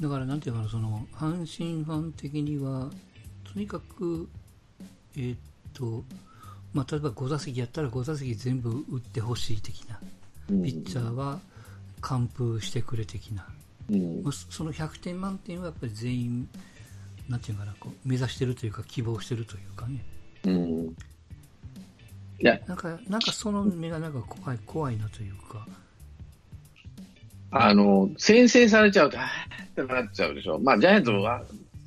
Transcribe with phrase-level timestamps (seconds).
[0.00, 2.90] だからなんていうかな、その、阪神ファン的には、
[3.44, 4.28] とにかく、
[5.16, 5.38] えーっ
[5.72, 6.04] と、
[6.72, 10.00] まあ、例えば5打席やったら5打席全部打ってほしい的な、
[10.50, 10.62] うん。
[10.62, 11.38] ピッチャーは
[12.00, 13.46] 完封してくれ的な、
[13.90, 14.24] うん。
[14.50, 16.48] その100点満点はやっぱり全員、
[17.28, 20.04] なんていうかな、こう目指してるというか、希望してるというかね、
[20.44, 20.96] うん。
[22.40, 25.68] いや、なんか、なんかその目がなんか怖い、怖いなというか、
[27.56, 30.58] あの、先制されちゃうと、あーってなっちゃうでしょ。
[30.58, 31.44] まあ、ジャイアンツは、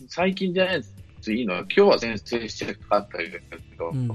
[0.08, 0.84] 最近ジャイアン
[1.22, 3.30] ツいいのは、今日は先制してかかったけ
[3.78, 4.10] ど、うん、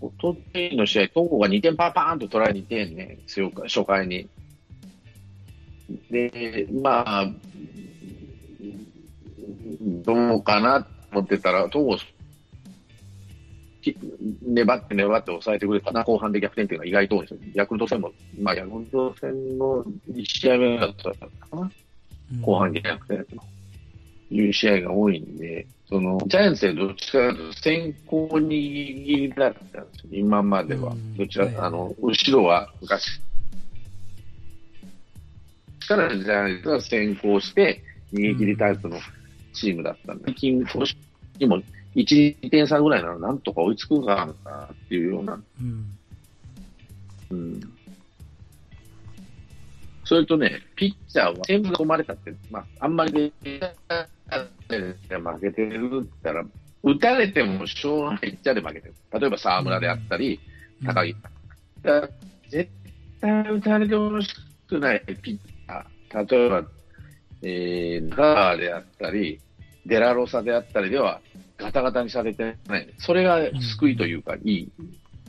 [0.00, 4.28] おとといの試合、東郷が2点パーパーンと取られ2点ね、強く初回に。
[6.08, 7.32] で、まあ、
[10.04, 12.13] どうかなと思ってたら、東郷、き
[14.42, 17.52] 粘って粘って抑えてくれたな、後半で逆転っていうのは意外と多いんですよ。
[17.54, 21.62] ヤクルト戦も、まあ、ヤクルト戦の1試合目だったかな。
[21.62, 21.72] うん
[22.40, 23.42] 後半逆転と
[24.30, 31.16] いう試合が多いんで、そのジャイアンツでどっちかというと先行握りだったんですよ、今まではうん。
[31.16, 33.20] どちら、はいあの、後ろは昔
[35.86, 37.82] からジャイアンツが先行して
[38.12, 38.98] 逃げ切りタイプの
[39.52, 40.96] チームだったんで、最近、今年
[41.38, 41.62] にも
[41.94, 45.98] 1、2点差ぐらいならなんとか追いつくかなっていうようなうん
[47.30, 47.74] うん
[50.04, 53.74] それとね、ピッチャーは全部込まれたって、まあ、あんまりで、
[54.68, 56.44] 負けてるったら、
[56.82, 58.94] 打たれてもしょうがないピッチャーで負けてる。
[59.18, 60.38] 例えば沢村であったり、
[60.84, 61.16] 高木。
[61.82, 62.08] だから
[62.50, 62.70] 絶
[63.20, 64.34] 対打たれてほし
[64.68, 66.30] くないピッチャー。
[66.30, 66.64] 例えば、
[67.42, 69.40] えー、中川であったり、
[69.86, 71.22] デラロサであったりでは、
[71.64, 72.94] ガタガタにされてない。
[72.98, 73.38] それが
[73.78, 74.72] 救いというか、いい。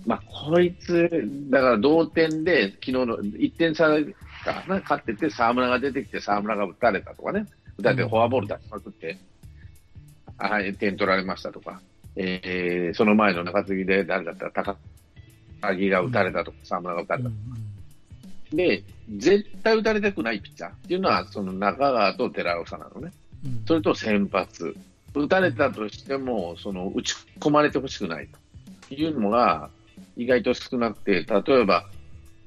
[0.06, 1.10] まあ、こいつ、
[1.50, 3.88] だから同点で、昨日の1点差
[4.44, 7.46] かな、勝ってて、沢村が出てきて、沢村が打たれたとかね、
[7.78, 9.18] 打たれてフォアボール出しまくって、
[10.38, 11.82] あはい、点取られましたとか、
[12.18, 14.78] えー、その前の中継ぎで誰だったら高
[15.76, 18.84] 木が打たれたとか、沢村が打たれたうんで、
[19.18, 23.12] 絶対打たれたくないピッチャーっていうのは、その中川と寺尾さんなのね。
[23.46, 24.76] うんそれと先発。
[25.22, 28.30] 打たれたとしても、その打ち込まれてほしくない
[28.90, 29.70] というのが
[30.16, 31.86] 意外と少なくて、例えば、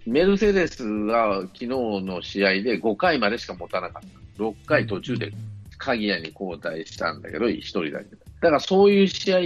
[0.06, 4.02] メルセデスが昨日の試合で5回までしか持たなかっ
[4.36, 4.42] た。
[4.42, 5.32] 6回途中で
[5.78, 8.16] 鍵谷に交代したんだけど、1人だけ。
[8.40, 9.38] だからそういう試合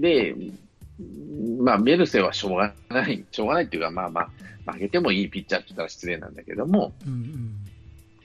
[0.00, 0.34] で、
[1.60, 4.28] まあメルセはしょうがない、しょうがないっていうか、まあま
[4.66, 7.54] あ、負けてもいいピッチャーって言ったら失礼なんだけども、うんうん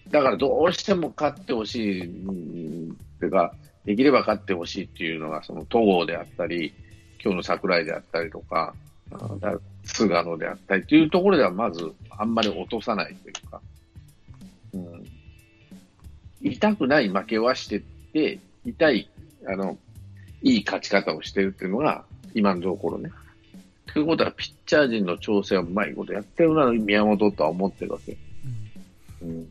[0.09, 3.54] だからどうしても勝ってほしい、うんっていうか、
[3.88, 6.74] できれば勝ってほしいっていうのが、その戸郷であったり、
[7.24, 8.75] 今日の桜井であったりとか、
[9.86, 13.62] 菅野であったりっていうところでは、まずあんまり落とさないというか、
[14.74, 15.06] うん、
[16.42, 19.09] 痛くない負けはしてって、痛い、
[19.48, 19.78] あの、
[20.42, 23.09] いい勝ち方をしてるっていうのが、今のところね。
[23.94, 28.18] ということは、ピッチャー陣の調整はうまいことやってるな、宮本とは思ってるわけ。
[29.22, 29.50] うん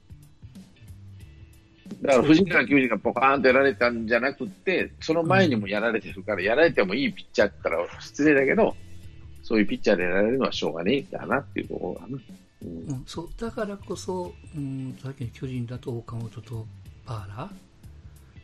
[2.02, 8.76] だから藤川球児がポカーンとやられたんじゃなくて、その前にもやられてるから、やられてもいいピッチャーって言ったら失礼だけど、
[9.42, 12.18] そういうピッチャーでやられるのはしょうがねえかなっていうところかな。
[12.62, 12.68] うん。
[12.68, 16.66] うんそうだからこそ、うん、さっきの巨人だと岡本と
[17.06, 17.50] バーラ、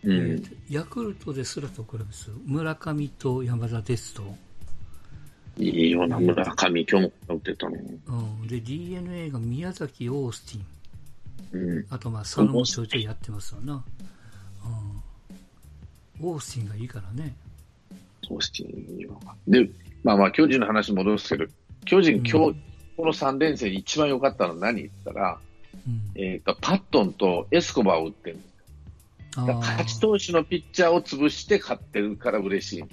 [0.05, 0.13] うん。
[0.13, 4.23] えーヤクルトですらと比べです村上と山田ですと、
[5.59, 7.77] いいような村上、今日も打ってたの。
[8.07, 10.65] うん、で d n a が宮崎、オースティン、
[11.53, 11.87] うん。
[11.91, 13.85] あとまあ佐野もちょいちょいやってますよな、
[16.21, 17.35] うん、オースティンがいいからね、
[18.27, 19.21] そうしていいよ。
[19.47, 19.69] で、
[20.03, 21.51] まあまあ、巨人の話戻すけど、
[21.85, 22.63] 巨人、今日、うん
[22.97, 25.39] この3連戦一番良かったのは何言ったら、
[25.87, 28.39] うん、えっ、と、パットンとエスコバーを打ってる。
[29.35, 32.85] 勝ち投手のピッチャーを潰して勝ってるから嬉しい。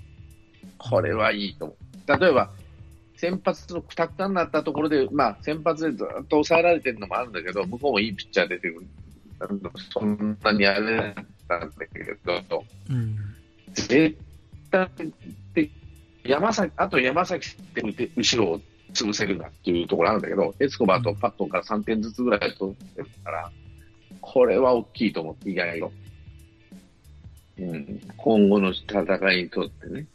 [0.77, 2.19] これはいいと思う。
[2.19, 2.49] 例えば、
[3.19, 8.87] 先発のくたくたになったところで、まあ、先発でずっと抑えられてるのもあるんだけど、向こうもいいピッチャー出てくる。
[9.93, 11.13] そんなにあれだっ
[11.47, 13.17] たんだけど、うん
[13.73, 14.17] 絶
[14.71, 14.89] 対
[15.53, 15.71] 的
[16.23, 18.61] 山崎、あと山崎って後ろを
[18.93, 23.51] 潰せるなっていうところあるんだけど、エスコバーとパットンから3点ずつぐらい取ってるから、
[24.21, 25.91] これは大きいと思って、意外と。
[27.59, 30.05] うん、今後の戦いにとってね。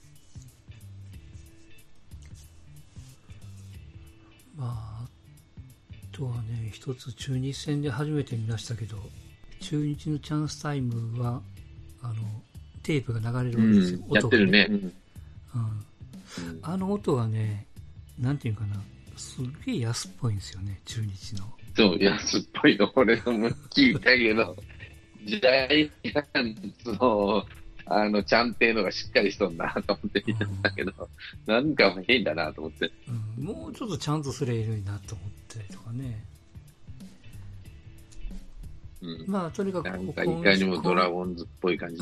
[4.57, 8.97] まあ、あとはね、一つ中日戦で初めて見ましたけど、
[9.61, 11.43] 中日のチャンスタイムは、
[12.03, 12.15] あの、
[12.83, 14.01] テープが流れるわけですよ。
[14.11, 14.69] やってるね。
[14.71, 14.93] 音がね
[15.55, 16.61] うん。
[16.63, 17.67] あの音がね、
[18.19, 18.77] なんていうかな、
[19.17, 21.45] すっげえ安っぽいんですよね、中日の。
[21.77, 23.23] そう、安っぽいの、これも
[23.71, 24.57] 聞いたけど、
[25.25, 25.91] ジャイ
[26.35, 27.45] アンツの、
[27.87, 30.93] あの、ちゃんっていうのがしっかりしとんなと思って見てたけど、
[31.47, 32.91] なんか変だなと思って。
[33.39, 36.25] うん、もうちょっとちゃんとすればいいのになと思ったりとかね。
[39.03, 39.25] うん。
[39.27, 42.01] まあ、とにかくなんかいかにもドラゴンズっぽい感じ。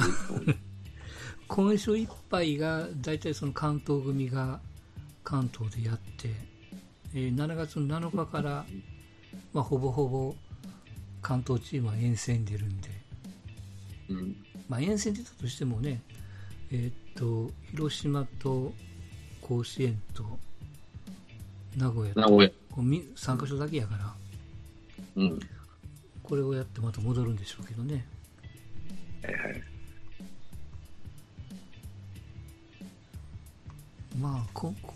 [1.49, 4.61] 今週いっぱいが、大体その関東組が
[5.25, 6.31] 関東でやって、
[7.15, 8.65] えー7月の7日から、
[9.53, 10.35] まあ、ほぼほぼ
[11.21, 12.89] 関東チームは遠征に出るんで、
[14.09, 14.37] うん。
[14.69, 16.03] まあ、遠征出たとしてもね、
[16.71, 18.73] えーっと、広島と
[19.41, 20.25] 甲子園と
[21.77, 22.51] 名古屋と名古屋。
[22.71, 24.15] こう3カ所だけやから、
[25.17, 25.41] うん。
[26.23, 28.07] これをやってまた戻るんでしょうけどね。
[29.23, 29.63] はいはい。
[34.19, 34.95] まあ、ここ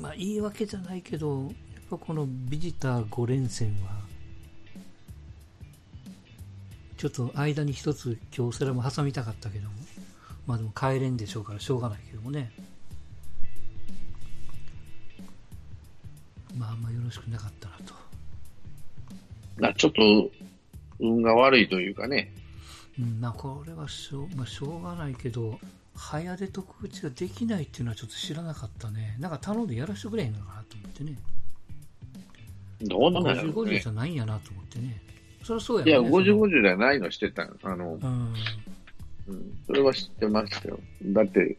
[0.00, 1.52] まあ、言い訳じゃないけど、やっ
[1.90, 4.03] ぱこのビジター5連戦は、
[7.04, 9.74] ちょっと間に一つ京セラも挟みたかったけども、
[10.46, 12.50] まあでも帰れんでしょうからしょうがないけどもね。
[16.56, 17.92] まああんまよろしくなかったなと。
[19.58, 20.30] まあちょっと、
[20.98, 22.32] 運が悪いというかね。
[22.98, 25.60] うん、まあこれはしょう,、まあ、しょうがないけど、
[25.94, 29.18] 早出特打ちができないっていうのはちょっと知らなかったね。
[29.20, 31.18] なんか頼んでやらせてくれへんのかなと思ってね。
[32.80, 33.88] どうなんだろ50、う50ねじ。
[33.90, 35.03] ゃないんやなと思ってね。
[35.44, 36.10] そりゃそうやいや、ろね。
[36.10, 38.34] 50、50じゃないのしてたあの、うん。
[39.28, 40.80] うん、それは知ってましたよ。
[41.04, 41.56] だって、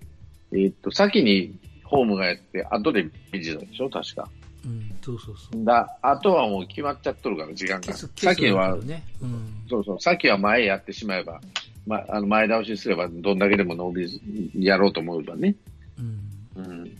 [0.51, 3.89] えーっと、先にホームがやって、後でビジターでしょ？
[3.89, 4.27] 確か。
[4.65, 5.63] うん、そうそうそう。
[5.63, 7.93] だ、あとはもう決まっちゃっとるから、時間が。
[7.93, 9.03] 先は、ね。
[9.21, 9.63] うん。
[9.69, 11.39] そうそう、先は前やってしまえば、
[11.85, 14.19] ま、あの前倒しすれば、どんだけでも伸びず、
[14.57, 15.55] やろうと思えばね。
[15.99, 16.65] うん。
[16.65, 16.97] うん。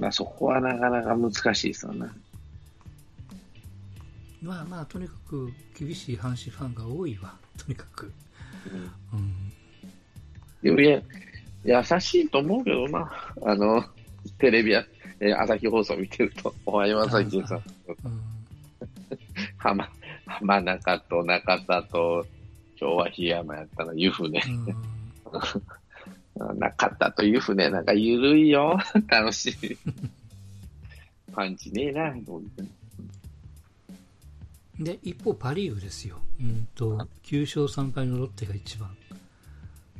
[0.00, 2.06] まあ、そこはなかなか難しいですよね。
[4.42, 7.34] まあまあ、とにかく厳しい阪神ファンが多いわ。
[7.58, 8.10] とにかく。
[9.12, 9.52] うん
[10.62, 10.68] い
[11.68, 13.10] や、優しいと思うけどな。
[13.42, 13.84] あの、
[14.38, 14.84] テレビや、
[15.20, 17.60] えー朝日放送見てると、おはよう朝日さん、う
[18.08, 18.20] ん。
[19.56, 19.88] 浜、
[20.26, 22.26] 浜中と中田と、
[22.78, 24.40] 今日は檜山やったら湯船。
[24.40, 24.50] う
[26.56, 26.58] ん。
[26.58, 28.78] 中田と湯船、なんかゆるいよ。
[29.08, 29.78] 楽しい。
[31.32, 32.14] パンチねえな。
[34.80, 36.20] で、一方、パ・リーグですよ。
[36.40, 38.96] うんと、9勝3敗のロッテが一番。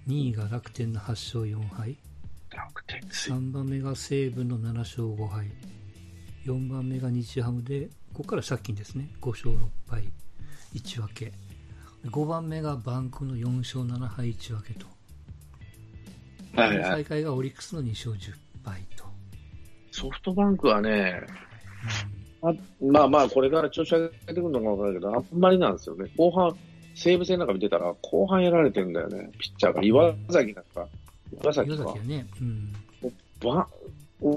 [0.08, 1.96] 2位が楽天の8勝4敗。
[2.50, 5.50] 楽天強い3番目が西武の7勝5敗。
[6.46, 9.10] 4番目が日ハムで、ここから借金ですね。
[9.20, 10.10] 5勝6敗、
[10.74, 11.32] 1分け。
[12.06, 14.86] 5番目がバンクの4勝7敗1分けと。
[16.56, 18.34] はいはい最下位がオリックスの2勝10
[18.64, 19.04] 敗と。
[19.92, 21.22] ソフトバンクはね、
[22.42, 26.10] あまあまあ、これから調子上げてくるのかわからないけど、あんまりなんですよね。
[26.16, 26.56] 後半、
[26.94, 29.82] 西武戦なんか見てたら、後半やられてるんだよね、ピッチャーが。
[29.82, 30.88] 岩崎なんか、
[31.42, 32.72] 岩崎か岩崎は、ね、うん。
[33.40, 33.68] ば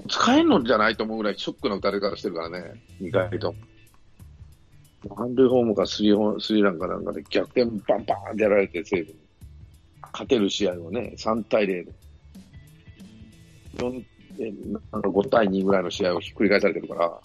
[0.08, 3.54] 使えんのじゃないと思うぐらいショックな打たれ方してるからね、意外と。
[5.18, 9.16] 満塁ホームかスリーホースリーランかなんかで逆転バンバーンってやられて、西武に。
[10.14, 11.92] 勝てる試合をね、3対0で。
[13.78, 14.06] 4
[14.40, 14.52] え
[14.92, 17.20] なんか5対2ぐらいの試合をひっくり返されてるから、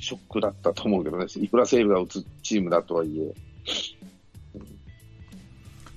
[0.00, 3.34] ショックだったと思うけどね、いくら西武が打つチームだとはいえ。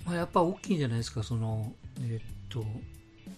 [0.05, 2.65] まあ、やっぱ大きいんじゃないですか、その、えーっと、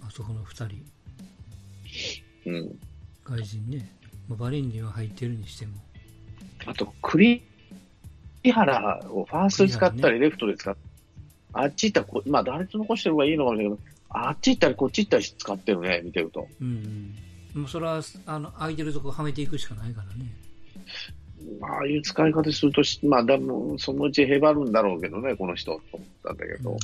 [0.06, 2.80] あそこの2人、うん。
[3.24, 3.90] 外人ね。
[4.28, 5.74] まあ、バレンには入ってるにしても。
[6.66, 7.44] あと、栗
[8.44, 10.88] 原をファーストで使ったり、レフトで使ったり、
[11.54, 16.48] あっち行ったらこ、まあ、打率残してる方がいいのかもしれないけど、あっち行ったり、こっち行ったり使ってるね、見てると。
[16.62, 17.16] うん、
[17.56, 17.62] うん。
[17.62, 20.32] もうそれは、あの、空いてるとこはめていくしかないからね。
[21.62, 26.78] ああいう使い方するとし、まあ、でも、そのうちへばるんだろうけどね、この人、と思ったんだけど、うん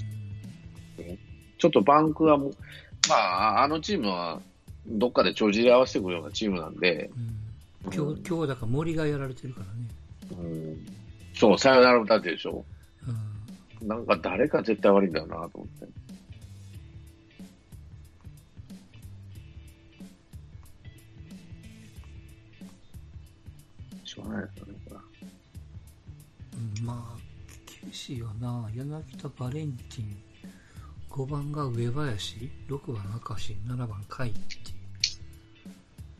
[1.57, 4.41] ちょっとバンクはまあ、あのチームは、
[4.85, 7.09] どっかで帳尻合わせてくるようなチームなんで、
[7.85, 10.43] うん、今日、今日はだから森がやられてるからね。
[10.43, 10.87] うん、
[11.33, 12.65] そう、サヨナラ打たれてるでしょ。
[13.81, 13.87] うん。
[13.87, 15.87] なんか誰か絶対悪いんだよなと思って。
[24.13, 25.01] しょうがないですよね、これは
[26.53, 27.19] うんまあ、
[27.81, 28.69] 厳しいよな。
[28.75, 30.17] 柳田、バレンティン、
[31.09, 34.45] 5番が上林、6番明石、7番海ってい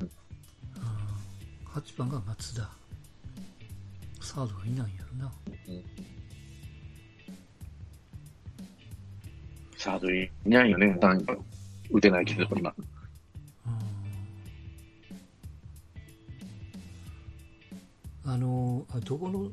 [0.02, 0.04] う。
[0.04, 0.10] うん、
[1.72, 2.70] 8番が松田。
[4.22, 5.32] サードがいないんやろな。
[9.78, 10.98] サードいないよね、
[11.92, 12.74] 打てないけど、今。
[18.26, 19.52] あの、あどこの、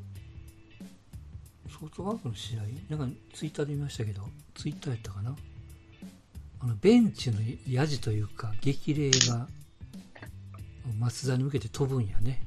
[1.69, 2.61] そソフトバンクの試合、
[2.95, 5.35] なんかツイッターで見ましたけど、ツイッターやったかな？
[6.59, 9.47] あの、ベンチのヤジというか、激励が、
[10.99, 12.45] 松田に向けて飛ぶんやね。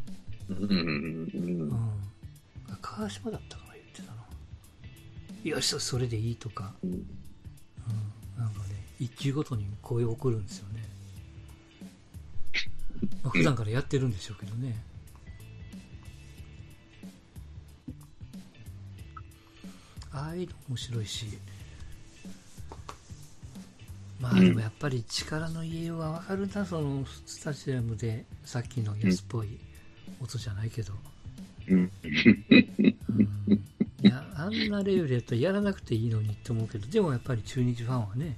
[0.48, 0.56] うん。
[0.56, 0.72] うん。
[0.72, 1.96] うん。
[2.80, 4.22] 川島だったかな、言ってたの。
[5.42, 7.06] よし、それでいいとか、うんうん。
[8.38, 10.84] なんかね、一球ごとに声を送るんですよね。
[13.24, 14.80] まあ、普段からやってるんでしょうけどね。
[20.24, 21.26] ああいうの面白いし。
[24.20, 29.58] まあでもやっぱり力の家はわかるな、そのスタジアムでさっきの安っぽい
[30.20, 30.94] 音じゃないけど。
[31.68, 31.76] うん。
[31.78, 33.64] うん
[34.04, 38.36] いや、あんなレベルやったらやらなくていいのにって思うけど、でもやっぱり中日ファンはね、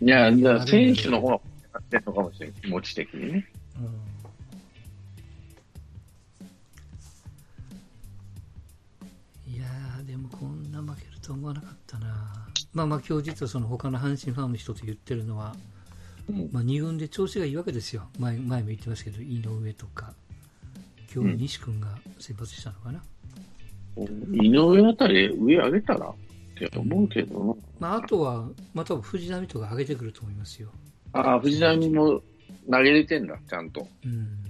[0.00, 1.40] いや、じゃあ選手の方がや
[1.80, 2.56] ってるのかもしれない。
[2.60, 3.38] 気持ち的にね。
[3.38, 3.82] い
[11.24, 12.06] と思わなかったな。
[12.74, 15.54] まあまあ今日実はその他の阪神ファンの人と言ってるのは、
[16.28, 18.08] うんまあ2軍で調子がいいわけですよ。
[18.18, 20.12] 前前も言ってますけど、井上とか、
[21.14, 21.88] 今日西君が
[22.18, 23.02] 先発したのかな。
[24.32, 26.14] 井上あたり上上げたらっ
[26.56, 27.54] て思うけどな。
[27.78, 30.68] まああとは、まあ多分藤浪とか上げてくると思いますよ。
[31.12, 32.20] ああ、藤浪も
[32.70, 33.86] 投げれてんだ、ちゃんと。
[34.04, 34.44] うん。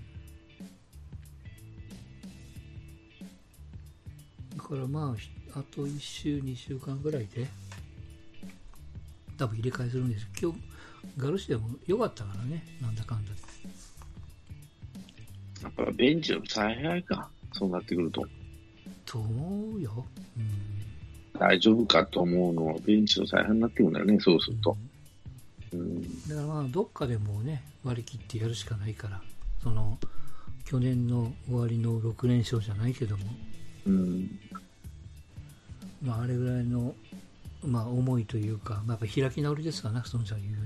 [4.56, 7.46] だからまあ、ひあと1週、2週間ぐらいで、
[9.38, 10.58] 多分入れ替えするんです今日、
[11.16, 13.38] ガルシアも良かったからね、なんだかんだで。
[15.62, 17.30] やっぱベンチの采配か。
[17.52, 18.26] そうなってくると。
[19.06, 20.04] と思うよ。
[20.36, 21.38] うん。
[21.38, 24.76] 大丈夫かと思うのはベンチの采配になってくるんだよね、そうすると。
[25.72, 26.02] うん。
[26.28, 29.22] だからまあ、どっかでもうね、割り切ってやるしかないから、
[29.62, 29.98] その、
[30.64, 33.24] 去年の終わりの6連勝じゃないけども、
[33.86, 34.40] うん。
[36.04, 36.94] まあ、あれぐらいの、
[37.64, 40.58] まあ、思いというか、まあ、やっぱ開き直りですかな、そのちゃん言うよ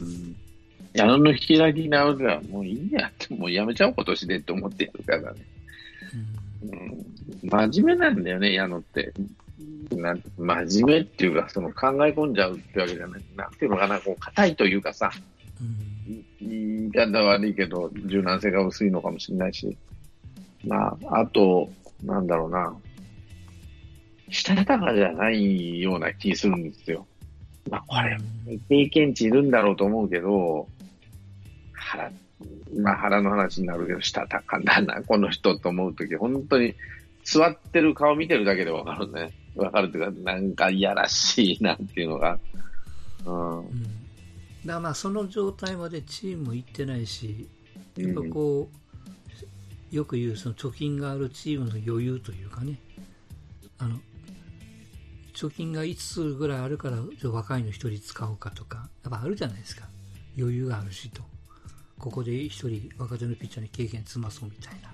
[0.00, 0.12] うに。
[0.12, 0.36] うん。
[0.92, 5.40] 矢野の開き直りはもういいやって、もうやめちゃおう、今年でって思ってるからね。
[6.62, 7.48] うんうん。
[7.48, 9.12] 真面目なんだよね、矢野って。
[9.92, 13.22] なんて真面目っていうか、その考え込んじゃうってわけじゃない。
[13.36, 15.10] なんていうのかな、こう、硬いというかさ、
[15.60, 15.90] うん
[16.40, 19.76] 言い方悪いけど、柔軟性が薄いのかもしれないし。
[20.64, 21.70] まあ、あと、
[22.02, 22.74] なんだろうな。
[24.30, 27.06] したたかじゃないような気するんですよ。
[27.68, 28.16] まあ、これ、
[28.68, 30.68] 経験値いるんだろうと思うけど、
[31.72, 32.10] 腹、
[32.76, 36.74] まあ腹の話になるけど、したたかだな、この人と思うとき、本当に
[37.24, 39.32] 座ってる顔見てるだけでわかるね。
[39.56, 42.38] わかるっていうか、なんかいやらしいなっていうのが。
[43.26, 43.58] うん。
[43.58, 44.00] うん
[44.64, 47.48] だからまあその状態までチームも行ってないし、
[47.96, 48.68] やっぱこ
[49.92, 52.78] う、よく言うその貯金があるチームの余裕というかね、
[53.78, 53.98] あの、
[55.40, 59.88] 貯金が5つぐらいあるから、じゃあ若いの1人使おうかとか、やっぱあるじゃないですか。
[60.36, 61.22] 余裕があるしと。
[61.98, 64.92] ここで1人若手のピッチャーに経験積まそうみたいな。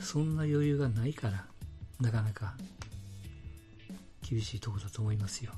[0.00, 1.46] そんな余裕がないから、
[2.00, 2.54] なかなか
[4.22, 5.50] 厳しいところだと思いますよ。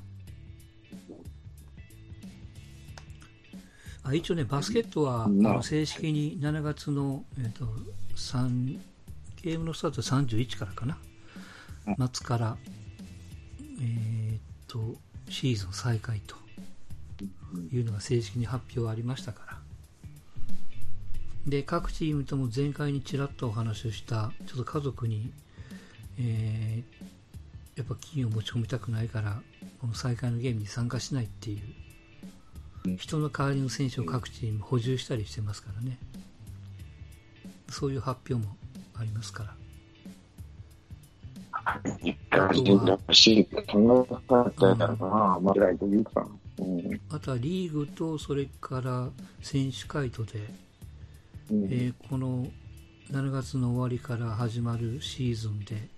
[4.05, 7.67] あ一応ね、バスケットは、あまあの正式に7月の、えー、と
[8.17, 8.79] 3
[9.43, 10.97] ゲームのスタートは31からかな、
[11.97, 12.57] 末から、
[13.81, 14.97] えー、と
[15.29, 16.37] シーズン再開と
[17.73, 19.59] いうのが正式に発表ありましたから。
[21.47, 25.33] で、各チームとも前回にちらっとお話をした、ちょっと家族に、
[26.19, 27.19] えー
[27.79, 29.41] やっぱ金を持ち込みたくないから、
[29.81, 31.59] この再開のゲームに参加しないってい
[32.85, 35.97] う人の代わりの選手を各チーム補充したりしてますからね。
[37.71, 38.57] そういう発表も
[38.97, 39.58] ありますから。
[42.31, 46.27] らしい考え方だな、まあ、嫌いというか。
[46.59, 47.01] うん。
[47.11, 49.09] あとはリーグとそれから
[49.43, 50.39] 選手会とで、
[51.51, 52.47] うんえーこの
[53.11, 55.89] 7月の終わりから始まるシーズンで、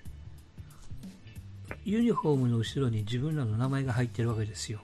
[1.84, 4.78] ユニフォームの後ろに自分らの名前が入ってるわけですよ。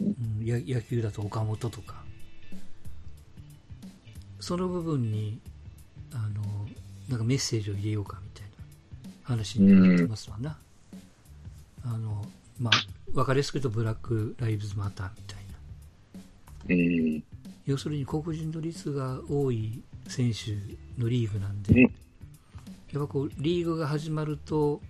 [0.00, 2.04] うん、や野球だと岡本とか。
[4.40, 5.40] その部分に、
[6.12, 6.42] あの、
[7.08, 10.56] なんかメッセージを入れようかみたいな話になってますわな。
[11.84, 12.26] あの、
[12.60, 15.38] まあ、わかりやすく言うとブラック・ライブズ・マターみたい
[16.68, 16.74] な。
[16.74, 17.22] うん。
[17.66, 20.52] 要するに黒人の率が多い選手
[21.00, 21.94] のリーグなんで、うん
[22.92, 24.80] やっぱこうリーグが始まると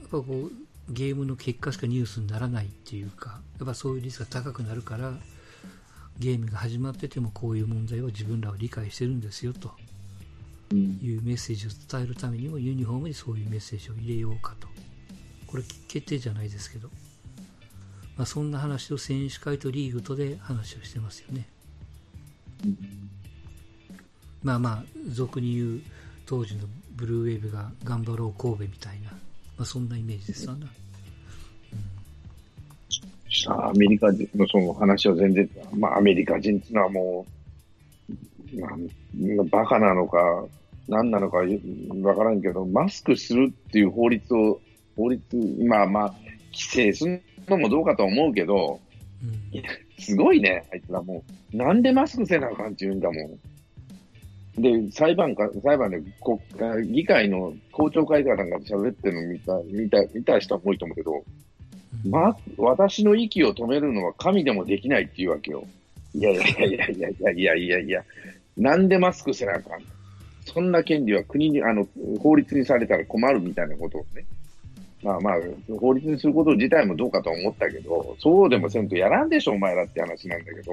[0.00, 0.52] やっぱこう
[0.88, 5.12] ゲームの結果しかニュースにならないっていうかやっぱそういう率が高くなるから
[6.18, 9.72] ゲームが始まっててもこういう問題を自分らは理解してるんですよと
[10.74, 14.68] いうメッセージを伝えるためにもユニフォームにそういうメッセージを入れようかと。
[15.50, 16.88] これ決定じゃないですけど、
[18.16, 21.48] まあ、そんな話を選手会とリーグとで話をしてますよね、
[24.44, 25.80] まあまあ俗に言う
[26.24, 29.16] 当時のブルーウェーブが頑張ろう神戸みたいな、ま
[29.62, 30.66] あ、そんなイメージですわな、
[33.28, 37.26] さあ、アメリカ人のその話は全然、まあ、アメリカ人っていうのはも
[38.54, 40.44] う、まあ、バカなのか、
[40.90, 41.38] 何なのか
[42.02, 44.60] わからんけど、マスクするっていう法律を、
[44.96, 45.24] 法律、
[45.66, 46.14] まあまあ、
[46.52, 48.80] 規制するのもどうかと思うけど、
[49.22, 49.62] うん
[50.02, 51.56] すごいね、あいつらもう。
[51.56, 53.38] なんでマスクせなあかんって言うんだも
[54.58, 54.62] ん。
[54.86, 61.12] で、裁判か、裁判で国会、議会の公聴会かなんかで喋ってるの見た、見た、見た人は多いと思うけど、
[62.04, 65.64] うんま、私の息を止めるのは神でもできないっていうわけよ。
[66.14, 68.04] いやいやいやいやいやいやいやいや、
[68.56, 69.82] なんでマスクせなあかん？
[70.52, 71.86] そんな権利は国に、あの、
[72.20, 74.24] 法律にされたら困るみたいなことをね。
[75.02, 75.34] まあまあ、
[75.78, 80.72] 法律にすること自体もどうかと思ったけど、そうでもせんとやらんでしょ、お前らって話なんだけど、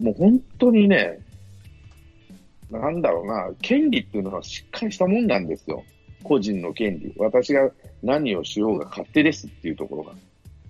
[0.00, 1.18] もう本当にね、
[2.70, 5.84] なんだろうな、権利っていうのはしっかりしたもんなんですよ。
[6.22, 7.14] 個人の権利。
[7.16, 7.70] 私が
[8.02, 10.12] 何をしようが勝手ですっていうところが。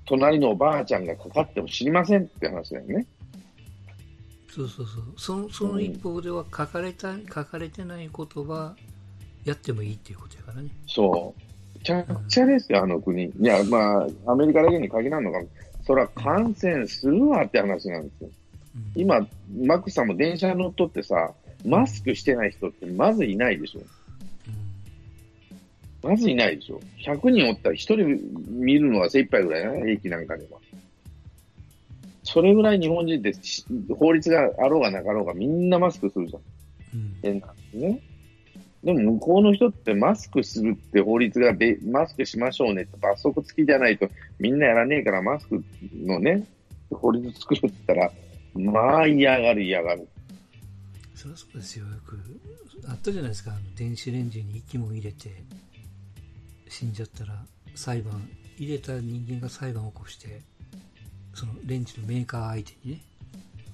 [0.07, 3.07] 隣のおばあちゃんがかかっても知りませんって話だよね。
[4.51, 8.75] そうそうそうそのその一方では書かれた書かれてないことは
[9.45, 11.51] やってもいいっていうことやからねそう。
[11.79, 13.25] めちゃくちゃですよ、あの国。
[13.25, 15.49] いや、まあ、アメリカだけに限らんのかも。
[15.87, 18.29] そら感染するわって話なんですよ。
[18.29, 18.33] うん
[18.95, 19.27] 今、
[19.65, 21.33] マックスさんも電車乗っとってさ、
[21.65, 23.81] マスクしてない人ってまずいないでしょ。
[26.03, 26.81] まずいないでしょ。
[27.05, 27.97] 100人おったら1人
[28.49, 30.59] 見るのは精一杯ぐらいな、駅なんかでは。
[32.33, 33.65] それぐらい日本人ってし
[33.99, 36.43] 法律があろうがなかろうがみんなマスクするじゃん。
[37.25, 37.43] うん
[37.81, 38.01] ね。
[38.85, 45.63] でも向こうの人ってマスクするって法律がで、マスクしましょうねって罰則付きじゃないとみんなやらねえからマスク
[45.95, 46.47] のね、
[46.91, 48.13] 法律作るって言ったら、
[48.55, 50.09] まあ嫌がる嫌がる。
[51.15, 52.19] そりゃそうですよよく
[52.89, 55.29] あったじゃないですかあの電子レンジに息も入れて
[56.67, 57.35] 死んじゃったら
[57.75, 58.27] 裁判
[58.57, 60.41] 入れた人間が裁判を起こして
[61.41, 63.01] そのレンジのメーカー相手にね。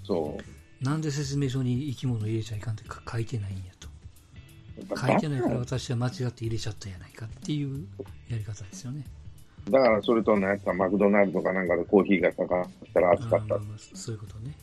[0.05, 0.85] そう。
[0.85, 3.89] なんで説明書に生き物入れちゃいかんってか書いてないんやと。
[4.97, 7.87] 書いてないから私は間違って入れちゃったんやないかっていう
[8.31, 9.05] やり方ですよね。
[9.69, 13.59] だからそれとのやつはマクドナルドかなんかでコーヒーがかかったら熱かった。
[13.95, 14.55] そういうことね、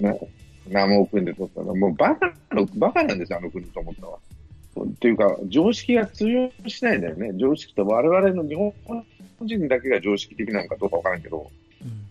[0.00, 0.20] うんね、
[0.68, 4.18] 生億円で取ったら、もうバカの、バカなんですよ、あの国と思ったわ。
[4.86, 7.32] っていうか、常識が通用しないんだよね。
[7.36, 8.72] 常識と我々の日本
[9.42, 11.48] 人だけが常識的なのかどうかわからんけど、うん、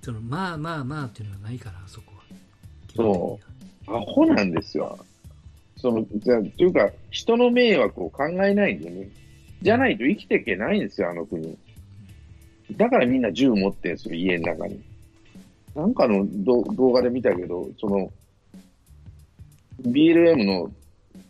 [0.08, 2.24] そのまあまあまあっていうのはないからそこは
[2.96, 3.38] そ
[3.88, 4.98] うアホなんですよ。
[5.76, 9.10] その、じゃっていうか、人の迷惑を考えないんでね。
[9.62, 11.58] じゃないと生きていけないんですよ、あの国。
[12.78, 14.82] だからみんな銃持ってんですよ、家の中に。
[15.76, 18.10] なんかの動動画で見たけど、その、
[19.82, 20.72] BLM の、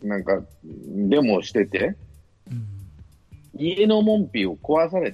[0.04, 1.96] なんか、デモをしてて、
[2.48, 2.64] うん
[3.54, 5.12] 家の門扉を壊され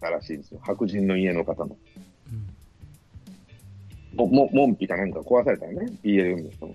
[0.00, 0.60] たらしいんですよ。
[0.60, 1.76] 白人の家の方の。
[4.24, 6.74] うんもも門扉かなんか壊されたのね、BLM の人の。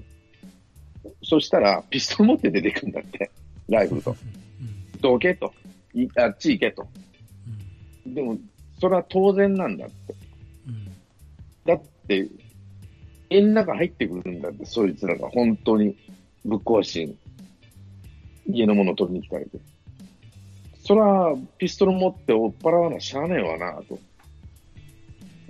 [1.23, 3.32] そしたら、ピストル持って出てくんだって、
[3.69, 4.12] ライフルと。
[4.12, 5.51] うんどけと。
[5.93, 6.88] いあっち行けと。
[8.06, 8.38] うんでも、
[8.80, 10.15] それは当然なんだって。
[10.67, 10.86] うん
[11.65, 12.27] だって、
[13.30, 15.95] 家の中入ってくるんだって、そいつらが本当に
[16.45, 17.17] ぶっ壊しに。
[18.47, 19.60] 家のものを取りに来たりて。
[20.84, 23.99] そら、ピストル持って追っ払わなしゃあねえわな、と。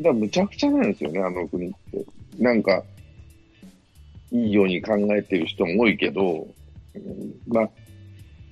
[0.02, 2.06] だむちゃくちゃなんですよね、あの国って。
[2.40, 2.84] なんか、
[4.32, 6.48] いいように考えてる人も多いけど、
[6.96, 7.70] うんまあ、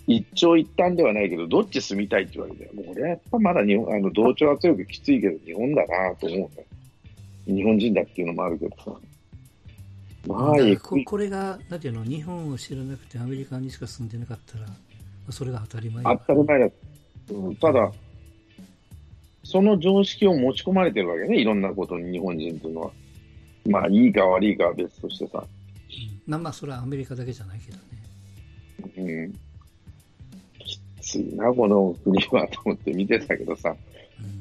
[0.07, 6.65] 一長一短ではないけど、どっち住みたいって言われて、もう俺はやっぱまだ日本、あの、同調圧力きついけど、日本だなと思うね。
[7.45, 8.99] 日本人だっていうのもあるけどさ。
[10.27, 14.73] まあ、ここれがなんていうの日本を知らなくてアメリカにしか住んでなかったらま
[15.29, 16.69] あそれが当たり前当たり前だ。
[17.31, 17.91] うんただ、
[19.49, 22.91] その常識を持ち込まれてるわけね、いろんなことに日本人っていうのは。
[23.67, 25.39] まあ、いいか悪いかは別としてさ。
[25.39, 27.83] うんまあまあそれはアメリカだけじゃないけどね
[28.97, 29.33] うん。
[30.59, 33.75] きついな、この国はと思って見てたけどさ。
[34.19, 34.39] うん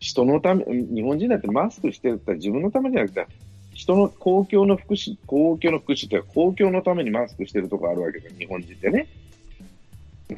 [0.00, 3.24] 人のため、日本人だってマスクしてるって自分のためじゃなくて、
[3.72, 9.06] 人の公共の福祉、公共の福祉って公共のためにマスクしてるとこあるわけで、日本人ってね。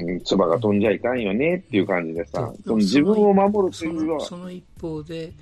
[0.01, 5.33] うん、唾が飛んじゃいかんよねっていう感じでさ、その自分を守るとそいうのは、のその一方で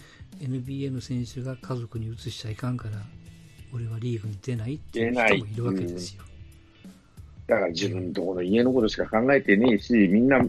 [0.41, 2.99] NBA の選手が家族に移しちゃいかんから
[3.75, 6.23] 俺はリーグに出ないっていう人もいるわけですよ、
[7.47, 10.49] だから自分のところの家のことしか考えてねえし、みんな、うん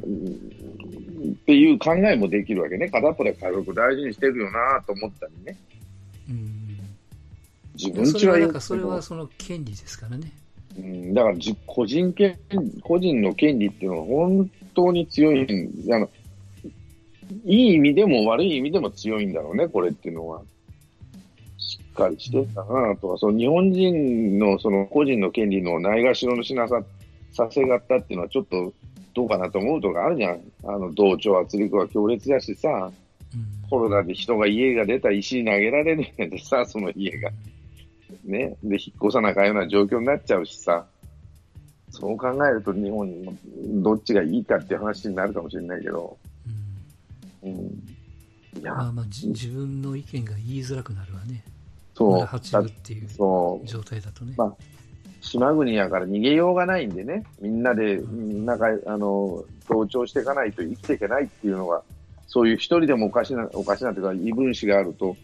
[1.23, 2.89] っていう考えもできるわけね。
[2.89, 5.57] 片っぽで家族大事にしてるよなと思ったりね。
[6.29, 6.79] うん。
[7.75, 10.31] 自分ちはよくなんかそれはその権利ですからね。
[10.77, 12.37] うん、だからじ個人権、
[12.81, 16.09] 個人の権利っていうのは本当に強いんあの、
[17.45, 20.41] いい意味でも悪い意味でも強いんだろうね、これっていうのは。
[21.57, 26.83] しっかりしてんだなとか、その日本人のその個人の権利のないがしろのしなさ、
[27.31, 28.73] させがったっていうのはちょっと
[29.13, 30.41] どうかなと思うとこあるじゃん。
[30.65, 32.91] あの、同調圧力は強烈だしさ、
[33.33, 33.69] うん。
[33.69, 37.29] コロナで人が家が出たら石投げられるんやでさ、その家が。
[38.23, 38.57] ね。
[38.63, 40.85] で、引っ越さなあかんような状況になっちゃうしさ。
[41.89, 43.37] そう考えると日本に
[43.83, 46.17] どっちがいいかっていう話になるかもしれないけど。
[47.43, 47.51] うん。
[47.51, 48.59] うん。
[48.59, 51.43] いや、まあまあ、じ自分の意見が言いづらくなるわね。
[51.95, 52.13] そう。
[52.13, 53.07] 村八分っていう。
[53.65, 54.33] 状態だとね。
[54.37, 54.55] まあ
[55.23, 57.23] 島国やから逃げようがないんでね。
[57.41, 61.81] みんなで、なんか、あの、同調していかないと生きていけないっていうのが、
[62.27, 65.15] そういう一人でもおかしな、おかしなというか、異分子があると、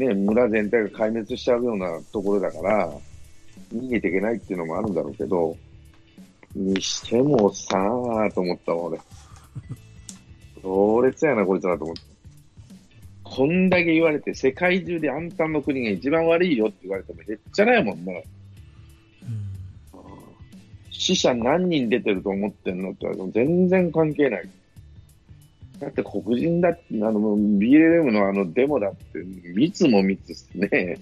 [0.00, 2.90] ね、村全体が壊滅しちゃうようなところだから、
[3.74, 5.54] 逃げていけないっていうのもあるんだろうけど、
[6.54, 8.98] にしてもさあ、と思ったわ、俺。
[10.62, 12.02] 強烈やな、こいつらと思って。
[13.22, 18.24] こんだけ言われて、世界中であんたの国が一番悪いよって言われても、へっちゃらやもんね。
[19.22, 20.00] うん。
[20.90, 24.48] 死者何人出てると思ってんのって言われても全然関係ない。
[25.80, 29.18] だって黒人だって、あの、BLM のあのデモだって、
[29.54, 30.98] 密も密っすね。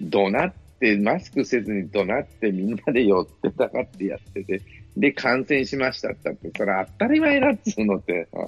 [0.00, 4.60] 怒鳴って、マスクせずに怒鳴ってみんなで寄ってたかってやってて、
[4.96, 8.38] で、感染しましたって言ったって、それ当たり前だっつうのってさ、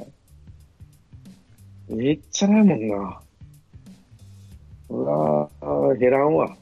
[1.88, 3.20] めっちゃないもんな。
[4.90, 6.54] うわぁ、減らんわ。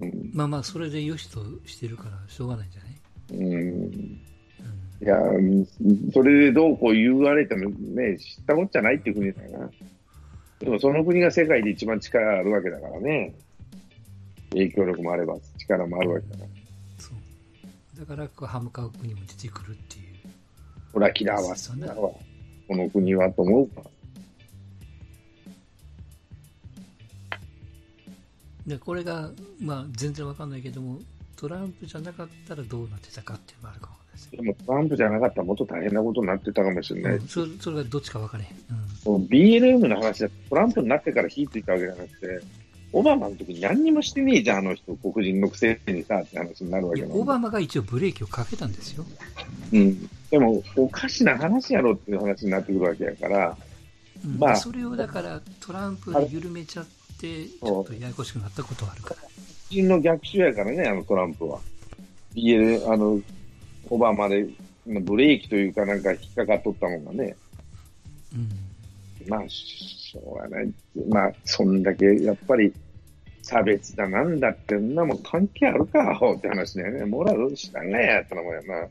[0.00, 3.48] うんまあまあ、それで良しとしてるから、しょうがないんじゃない？
[3.48, 4.20] うんうん。
[5.00, 5.66] いや、うん
[6.12, 9.70] それでどうこう言われてもね、知ったこっちゃないっていう国だよな。
[10.58, 13.34] でもその国が世界で一番力あるわけだからね。
[14.50, 16.48] 影響力もあれば力もあるわけだから。
[16.98, 18.00] そう。
[18.00, 20.02] だから、こう歯向かう国も出てくるっていう。
[20.92, 21.94] ほら、嫌わすんだわ。
[21.94, 23.82] この国はと思うか。
[28.66, 29.30] で、これが、
[29.60, 30.98] まあ、全然わかんないけども、
[31.36, 33.97] トランプじゃなかったらどうなってたかっていうのがあるかも
[34.30, 37.14] でもトランプじゃなかったらもっと大変なことになってたかもしれない。
[37.14, 38.50] うん、それそれがどっちか分かれへん。
[39.04, 42.40] もう BLM の話だトランプになってから火ついたわけじゃなくて、
[42.92, 49.04] オバマの時に何にもしてねえじゃん、あの人、黒人のくせにさ、って話になるわけオバマが一応ブレーキをかけたんですよ。
[49.72, 50.08] うん。
[50.30, 53.56] でも、おかしな話やろっていう話になってくるわけやから、
[54.24, 56.86] うんまあそれをだからトランプで緩めちゃっ
[57.20, 59.16] て、ちょっとややこしくなったことはあるから。
[59.20, 59.28] 黒
[59.70, 61.60] 人の逆襲やからね、あのトランプは。
[62.34, 63.20] BL、あの、
[63.90, 64.46] オバマで、
[64.86, 67.36] ブレーキというかなんか引っかかっとったもんがね。
[68.34, 69.28] うん。
[69.28, 70.72] まあ、しょうがない。
[71.08, 72.72] まあ、そんだけ、やっぱり、
[73.42, 77.04] 差別だなんだって、んなもん関係あるか、って話だよね。
[77.04, 78.88] モラル知らんがや、ってなもんやな。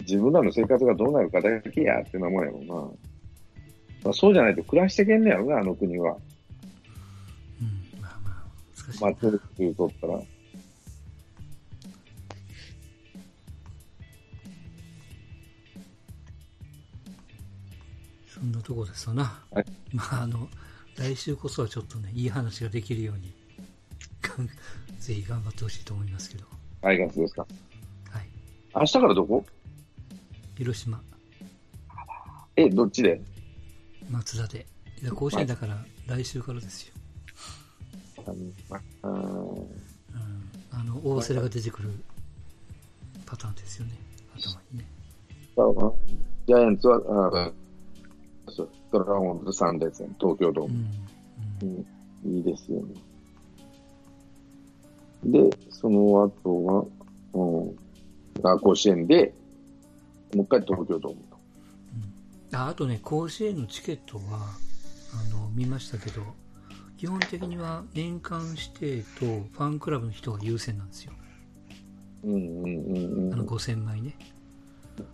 [0.00, 2.74] 自分らの生活がどうなるかだけや、ってなもんやろな。
[4.04, 6.16] まあ、そうじゃないと暮らしてけんねやろな、あの国は。
[7.60, 8.00] うん。
[8.00, 8.44] まあまあ、
[8.76, 10.20] 難しいまあ、とったら。
[18.44, 19.40] そんなとこですわな。
[19.50, 20.50] はいまあ、あの、
[20.98, 23.32] 来週こそはちょっとね、いい話ができるように、
[24.98, 26.44] ぜひ頑張ってほしいと思いますけど。
[26.82, 27.46] タイガースですか。
[28.10, 28.28] はい。
[28.74, 29.46] 明日からどこ？
[30.56, 31.00] 広島、
[32.56, 33.18] え、どっちで？
[34.10, 34.66] 松田で。
[35.02, 36.94] いや甲子園だから来週からですよ。
[38.68, 39.68] まあーうん。
[40.70, 41.90] あの、大瀬良が出てくる
[43.24, 43.92] パターンですよね。
[44.36, 44.86] 頭にね。
[46.46, 47.50] ジャイアンツは、
[48.98, 50.74] ドラゴンズ3連戦、東京ドーうム。
[50.74, 50.86] ん。
[51.62, 51.86] うん
[52.24, 52.94] うん、いいですよね。
[55.24, 56.84] で、その後は、
[57.32, 59.34] うん、あ甲子園で、
[60.34, 62.56] もう一回東京ドームと。
[62.56, 64.22] ああとね、甲子園のチケットは、
[65.12, 66.22] あの、見ましたけど、
[66.96, 71.12] 基本的には年間指定とファンクラブの人が優先なんですよ。
[72.22, 73.48] うんうんうんあのうん。
[73.48, 74.16] 5000枚ね。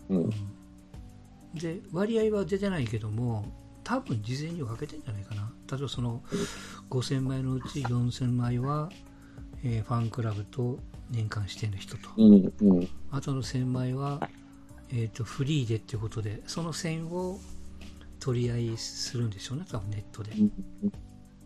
[0.09, 0.31] うん
[1.55, 3.45] で、割合は出てないけども、
[3.91, 5.51] 多分事前に分けてんじゃないかな。
[5.69, 6.23] 例えばその
[6.91, 8.89] 5000枚のうち4000枚は、
[9.65, 10.79] えーファンクラブと
[11.11, 12.89] 年間指定の人と、うんうん。
[13.11, 14.31] あとの1000枚は、
[14.91, 17.41] えー、とフリーでっていうことで、その線を
[18.21, 20.31] 取り合いするんでしょうね、多分ネットで。
[20.33, 20.53] うん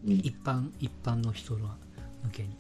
[0.07, 1.69] 一般、一般の人の
[2.25, 2.51] 向けに。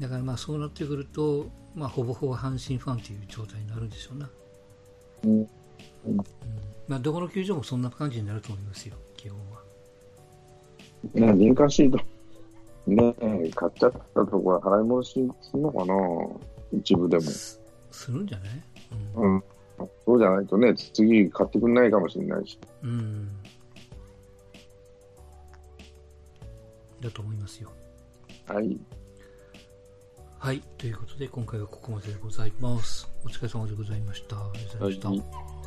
[0.00, 4.30] だからまあそうなってくると、まあ、ほぼほぼ阪神ファンという状態になるんでしょうな。
[5.24, 5.48] うん
[6.06, 6.16] うん
[6.86, 9.62] まあ、どこの球場もそんな感じになると思いますよ、基本は。
[11.12, 11.98] ね、リンカーシード、
[12.86, 13.14] ね、
[13.54, 15.94] 買っちゃったところ払い戻しするのかな
[16.72, 17.22] 一部でも。
[17.22, 18.48] すするんじゃない？
[19.16, 19.34] うん。
[19.34, 19.44] うん。
[20.06, 22.58] そうじゃないとね、次買ってくんないかもしれないし。
[22.82, 23.28] うん。
[27.02, 27.70] だと思いますよ。
[28.46, 28.78] はい。
[30.38, 30.62] はい。
[30.78, 33.06] ということで、今回はここまででございます。
[33.24, 34.36] お疲れ様でございました。
[34.36, 35.08] ありがとうございました。
[35.10, 35.57] はい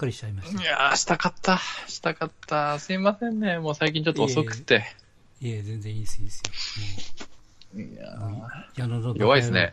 [0.00, 0.62] かりしちゃいました。
[0.62, 1.60] いやー、したかった。
[1.86, 2.78] したかった。
[2.78, 3.58] すいませんね。
[3.58, 4.84] もう最近ちょっと遅くて。
[5.40, 6.42] いえ、全然いいです、いいです
[7.26, 7.30] よ。
[7.82, 9.70] いやもう、もう矢野の弱いですね。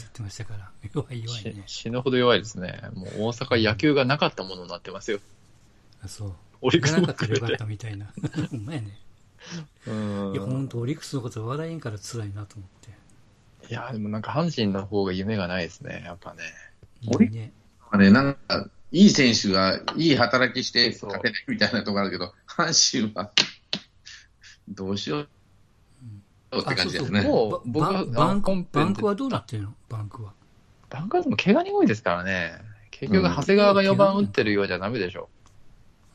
[0.94, 1.63] 弱い弱いしね。
[1.66, 2.82] 死ぬほど弱いですね。
[2.94, 5.20] もう大阪野球がなかったものになってますよ。
[6.04, 6.34] あ、そう。
[6.62, 7.36] オリックスかったら含め。
[7.36, 8.08] よかってたみたいな。
[8.52, 9.00] ほんまやね。
[9.88, 13.72] うんいや、ほんと、オリックスのこと笑えんから辛いなと思って。
[13.72, 16.04] いや、でもなんか阪神の方が夢がないですね。
[16.06, 16.44] やっぱね。
[17.08, 17.52] オリね。
[17.98, 23.32] ね、なんか、いい選手がいい働きしてそう勝てないみたいなところあるけど、阪神は、
[24.69, 25.30] どうしよう
[26.58, 27.21] って感じですね。
[27.21, 29.73] もう僕はバンクはどうなってるの？
[29.89, 30.34] バンクは。
[30.89, 32.54] バンカーでも怪我人多いですからね。
[32.91, 35.30] 結局、長谷川が4番打ってるようじゃダメでしょ。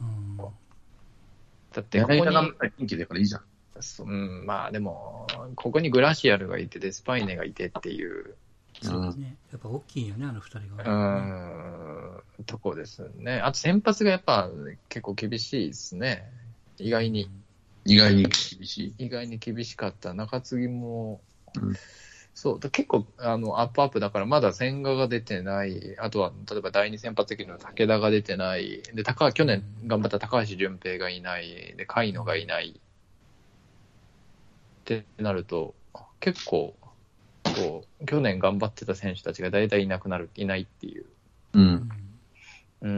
[0.01, 0.37] うん。
[0.39, 0.47] だ
[1.81, 3.43] って、ここに柳田、がまだ元気だからいいじゃん。
[3.81, 8.37] そううん、まあでも、ここにグラシアルがいて、デスパイネがいてっていう、
[8.83, 9.37] そうね。
[9.51, 10.85] やっぱ大きいよね、あの二人うが。
[10.85, 13.41] ーん、とこですね。
[13.41, 14.51] あと先発がやっぱ
[14.89, 16.25] 結構厳しいですね。
[16.79, 17.29] 意外に、
[17.85, 19.05] 意外に厳しい。
[19.07, 20.15] 意外に厳しかった。
[20.15, 21.21] 中継ぎも、
[21.61, 21.75] うん
[22.35, 25.99] そう、だ結構、あの、アップアップだから、まだ千賀が出てない。
[25.99, 28.83] あとは、例えば第二先発的の武田が出てない。
[28.95, 31.75] で、高去年頑張った高橋純平がいない。
[31.77, 32.81] で、甲斐野がいない。
[34.83, 35.75] ってなると、
[36.21, 36.75] 結構、
[37.55, 41.05] こう、去年頑張ってた選手たちが大体いなくなる、いないっていう。
[41.55, 41.59] う。
[41.59, 41.89] うんん。
[42.83, 42.89] う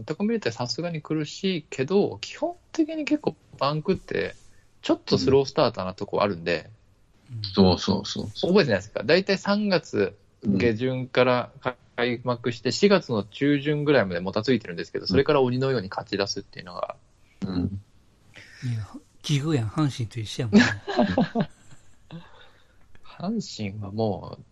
[0.00, 0.04] ん。
[0.04, 4.36] とか見るとさすがに苦しいけど、基本的に結構バンクって、
[4.82, 6.70] ちょっとスロースターターなとこあるんで、
[7.42, 9.02] そうそうそうそ覚えてないですか？
[9.04, 11.50] 大体3月下旬から
[11.96, 16.96] 開幕して、4月の中旬ぐらいまでもたついてるんですけど、それから鬼のように勝ち出すっていうのが、
[17.44, 17.50] う。
[17.50, 17.80] うん。
[18.62, 18.88] いや、
[19.22, 20.64] 奇遇やん、阪神と一緒やもんね。
[23.18, 24.44] 阪神はもう、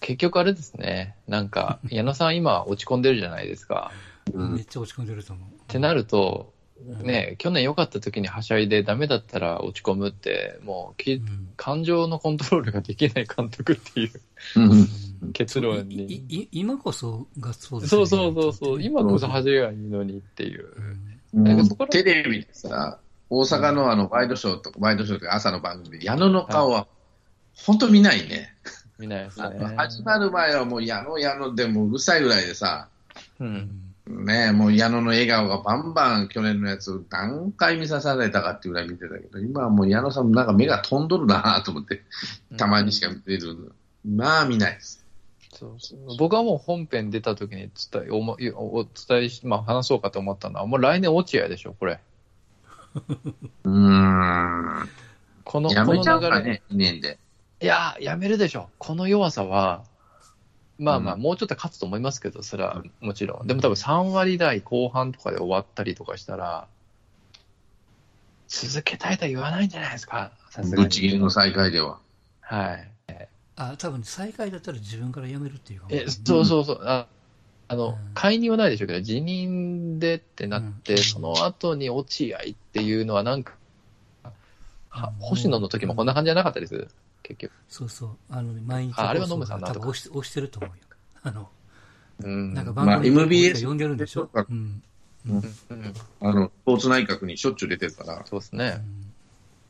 [0.00, 3.90] 結局あれですね、なんか、 矢野さん今落ち込んでるじゃないですか。
[4.32, 4.54] うん。
[4.54, 5.48] めっちゃ落ち込んでると思う。
[5.48, 6.52] ってなると、
[6.84, 7.06] うん。
[7.06, 11.48] ね、去年良かった時にはしゃいでダメだったら落ち込むって、もうきうん。
[11.56, 14.10] 感情のコントロールができない監督っていう。
[14.56, 15.32] うん。
[15.32, 16.24] 結論いに。
[16.28, 20.66] い今こそがそうですそうそうそうそう、今こそうん恥じがいいのにっていう。
[21.32, 21.44] うん。
[21.44, 22.98] なんかそこらテレビでさ、
[23.30, 26.86] 大阪のあの、ワイドショーとか、ワイドショーとか朝の番組で、矢野の顔は、
[27.54, 28.54] 本当見ないね。
[28.98, 29.74] 見ないですね。
[29.76, 32.88] 始まる前はもう矢野矢野でもううるさいぐらいでさ、
[33.40, 33.44] う。
[33.44, 33.52] うん
[34.10, 42.02] んねもう矢野の笑顔がバンバン去年のやつ何回見さされたかっていうぐらい見てたけど、今はもう矢野さんもなんか目が飛んどるなと思って、
[42.56, 43.72] たまにしか見てる。
[44.04, 45.02] まあ見ないです。
[45.52, 52.00] そうそう僕はもう本編出た時に伝えおもおお伝えし、まあ、話そうかと思ったのは、もう来年落合でしょ、これ。
[53.64, 54.88] うーん。
[55.44, 56.20] このやめちゃう。
[56.20, 57.18] かね、2年で。
[57.62, 58.68] いや、やめるでしょ。
[58.78, 59.84] この弱さは、
[60.78, 63.46] まあまあ、うんもうちょっと勝つと思いますけど、それはもちろん。
[63.46, 66.66] でも多分3割台後半とかで終わったりとかしたら、
[68.48, 70.82] 続けたいとは言わないんじゃないですか、さすがに。
[70.82, 71.98] ぶっちぎりの再開では。
[72.40, 72.92] はい。
[73.56, 75.94] あ、多分最下位だったら自分から辞めるっていうかも。
[75.94, 76.80] え、そうそうそう。
[76.84, 77.06] あ
[77.68, 83.54] あの、うん解任はないでしょうけど、辞任でってなって、うんその後に落合っていうのはなんか、
[85.20, 86.88] 星野の時もこんな感じじゃなかったです、
[87.36, 87.52] 結局。
[87.68, 88.10] そうそう。
[88.28, 90.82] あのね、毎日ああれはノムさんなんとか多分押し押してると思うよ。
[91.22, 91.48] あの、
[92.22, 92.54] うん。
[92.54, 94.20] なんかまあ番組で MBS 呼んでるんでしょ？
[94.20, 94.82] そうかうん。
[95.28, 95.38] うん、う
[95.74, 98.22] んあの、スポーツ内閣にしょっちゅう出てるから。
[98.26, 98.82] そうですね。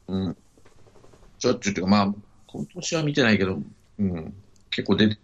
[0.08, 0.36] うん。
[1.38, 2.14] しょっちゅうっていうか、まあ、
[2.46, 3.58] 今年は見てないけど、
[3.98, 4.34] うん。
[4.70, 5.18] 結構出て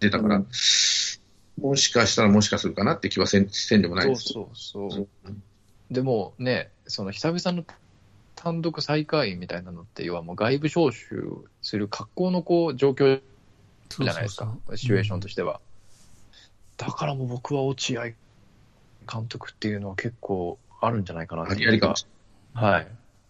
[0.00, 0.42] 出たから、
[1.60, 4.32] もしかしたらもしかするかなって気はせんせんでもないです。
[4.32, 5.08] そうそうそう。
[5.90, 7.64] でもね、その久々の
[8.44, 11.26] 単独最下位みたいなのって、要はもう外部招集
[11.62, 13.22] する格好のこう状況
[13.88, 15.62] じゃないですか、シチュエーションとしては。
[16.76, 18.02] だからもう僕は落合
[19.10, 22.06] 監督っていうのは結構あるんじゃないかなってありありかもし
[22.52, 22.88] はい。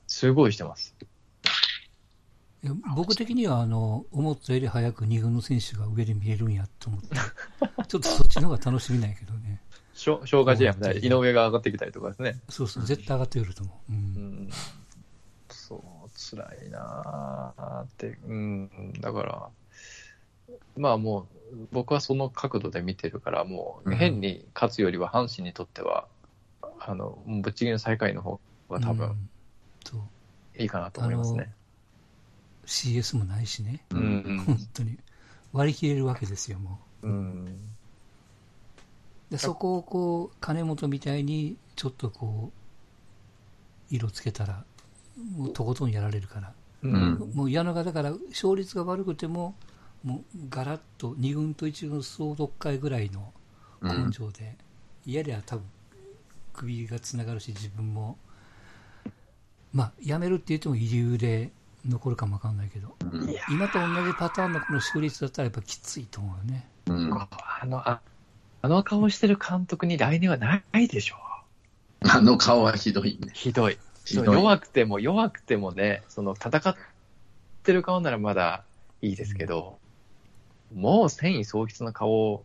[0.08, 0.96] すごいしてます。
[2.64, 7.08] いや僕的にはあの思ったより早く2軍の選手が上で見えるんやと思って、
[7.86, 9.60] ちょっとそっちの方が楽しみないけどね。
[9.94, 12.40] しょ消化試合みたい井上が上がってきたりとかですね。
[12.48, 13.92] そうそう、絶対上がってくると思う。
[13.92, 13.94] う。
[13.94, 14.00] うん
[14.46, 14.50] ん。
[15.68, 18.18] そう、辛いなーって。
[18.26, 18.92] うん。
[19.00, 19.48] だから、
[20.76, 26.06] まあもう、僕はその角度で見てるから、もう、うん変に勝つよりは阪神にとっては、
[26.80, 29.28] あの、もうぶっちぎりの最下位の方が多分。
[30.56, 31.52] いいかなと思いますね。
[32.66, 33.84] CS もないしね。
[33.90, 34.98] うんうん本当に。
[35.52, 37.46] 割り切れるわけですよ、もうん。
[39.30, 39.32] う。
[39.32, 42.52] でそこをこう、金本みたいに、ちょっとこ
[43.90, 44.64] う、色つけたら、
[45.36, 46.52] もうとことんやられるから。
[46.82, 47.30] うん。
[47.34, 49.54] もう矢野がだから勝率が悪くても、
[50.02, 53.32] もうガラッと2軍と1軍総読会ぐらいの
[53.80, 54.56] うん根性で、
[55.06, 55.64] 嫌では多分
[56.52, 58.18] 首がつながるし、自分も、
[59.72, 61.50] まあ、辞めるって言っても遺留で
[61.86, 66.68] 残るかもわかんないけど、うん今と同じパターンのこの勝率だったらやっぱきついと思うよね。
[66.86, 68.00] うんあの、あ
[68.62, 71.16] あの顔してる監督に来年はないでしょ。
[72.08, 73.30] あの顔はひどいね。
[73.34, 73.78] ひどい。
[74.12, 76.76] 弱くても、弱くてもね、その戦っ
[77.62, 78.64] てる顔ならまだ
[79.02, 79.78] いいですけど、
[80.74, 82.44] もう戦意喪失な顔を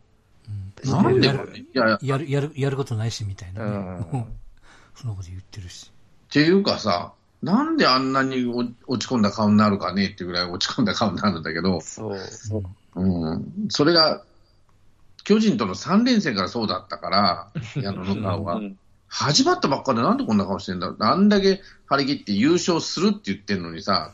[0.83, 0.91] うん。
[0.91, 4.25] なんでやるや、るやるやることないしみたいなね、うん。
[4.95, 5.91] そのこと言ってるし。
[6.29, 12.19] ていうかさ、なんであんなに落落ち込んだ顔になるかねっていうぐらい落ち込んだ顔になるんだけど、そう。
[12.95, 13.31] うん。
[13.31, 14.23] うん、それが、
[15.23, 18.61] 巨人との3連戦からそうだったから、矢野の顔は。
[19.09, 20.97] 始まったばっかでなんでこんな顔してんだろう。
[20.99, 24.13] あんだけ張り切って優勝するって言ってんのにさ、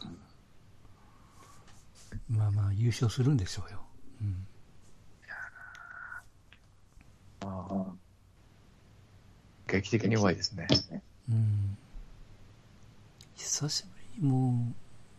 [2.29, 3.81] まあまあ優勝するんでしょうよ。
[4.21, 4.47] うん。
[9.67, 10.67] 劇的に弱いですね。
[11.29, 11.77] うん。
[13.36, 13.89] 久しぶ
[14.21, 14.73] りにも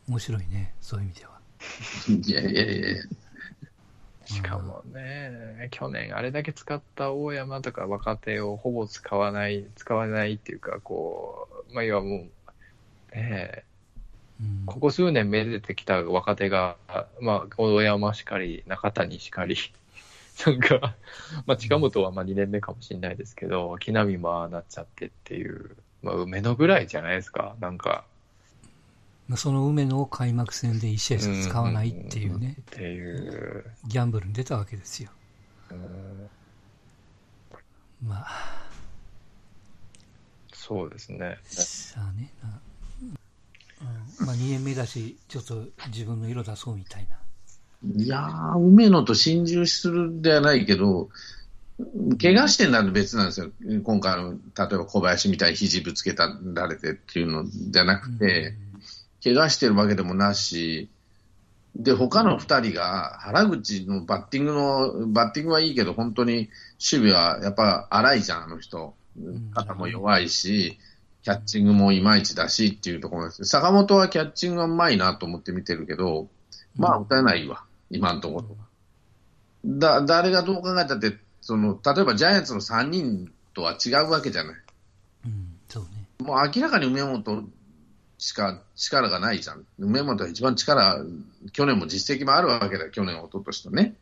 [0.08, 1.36] う面白いね、そういう意味では。
[2.08, 3.02] いやいやいやいや
[4.26, 12.28] しかもね、去年あれだけ使った大山とか若手をほぼ使わない、使わないっていうか、こう、まあ、要はもう、ね
[13.14, 13.64] え、
[14.40, 16.76] うんここ数年めでてきた若手が、
[17.20, 19.56] まあ、大山しかり、中谷しかり、
[20.44, 20.96] なんか、
[21.46, 28.04] まあ、近本はまあ2年目かもしれないですけど、木浪もああなっちゃってっていう、まあ、梅野ぐらいじゃないですか、なんか。
[29.28, 33.64] まあその梅野を開幕戦で1試合しか使わないっていうねっ、ていう。
[33.86, 35.10] ギャンブルに出たわけですよ。
[35.70, 36.28] うん
[38.02, 38.26] まあ、
[40.52, 41.38] そうですね。
[41.44, 42.60] さあねな、
[43.00, 47.16] うんまあ2年目だし、ちょっと自分の色出そうみたいな。
[47.96, 51.08] いやー、梅野と心中するではないけど、
[52.20, 53.50] 怪我してんなら別なんですよ。
[53.82, 54.38] 今回の、例え
[54.78, 58.54] ば小林みたいに肘ぶつけたられてっていうのじゃなくて、
[59.22, 60.88] 怪我してるわけでもなし、
[61.74, 66.48] で、他の二人が、原口のバッティングの、バッティングはいいけど、本当に
[66.80, 69.50] 守備はやっぱ荒いじゃん、あの人ん。
[69.52, 70.78] 肩も弱いし、
[71.22, 73.44] キャッチングもいまいちだしっていうところです。
[73.44, 76.28] 坂本はキャッチングがうまいなと思って見てるけど、
[76.76, 78.56] まあ、打たないわ、今のところ。
[79.78, 84.56] だ、誰がどう考えたって、その、例えばジャイアンツの3人とは違うわけじゃない。
[85.26, 86.06] うん、そうね。
[86.20, 87.50] もう明らかに梅本
[88.18, 89.66] しか力がないじゃん。
[89.78, 91.04] 梅本は一番力、
[91.52, 92.90] 去年も実績もあるわけだよ。
[92.90, 93.94] 去年、一昨年とね。